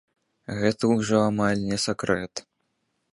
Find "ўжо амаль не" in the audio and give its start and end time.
0.93-1.77